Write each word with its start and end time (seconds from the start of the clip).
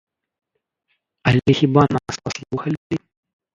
Але 1.27 1.55
хіба 1.61 1.83
нас 1.95 2.19
паслухалі? 2.25 3.01